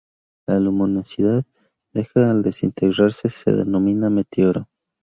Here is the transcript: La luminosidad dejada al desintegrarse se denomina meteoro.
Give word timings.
La 0.47 0.59
luminosidad 0.59 1.45
dejada 1.93 2.31
al 2.31 2.41
desintegrarse 2.41 3.29
se 3.29 3.51
denomina 3.51 4.09
meteoro. 4.09 4.67